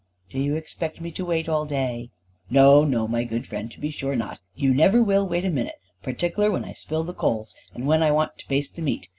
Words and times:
"Do 0.31 0.39
you 0.39 0.55
expect 0.55 0.99
me 0.99 1.11
to 1.11 1.23
wait 1.23 1.47
all 1.47 1.63
day?" 1.67 2.09
"No 2.49 2.83
no, 2.85 3.07
my 3.07 3.23
good 3.23 3.45
friend, 3.45 3.69
to 3.71 3.79
be 3.79 3.91
sure 3.91 4.15
not. 4.15 4.39
You 4.55 4.73
never 4.73 5.03
will 5.03 5.27
wait 5.27 5.45
a 5.45 5.51
minute, 5.51 5.79
partikler 6.01 6.49
when 6.49 6.65
I 6.65 6.73
spill 6.73 7.03
the 7.03 7.13
coals, 7.13 7.53
and 7.75 7.85
when 7.85 8.01
I 8.01 8.09
wants 8.09 8.37
to 8.39 8.47
baste 8.47 8.75
the 8.77 8.81
meat. 8.81 9.09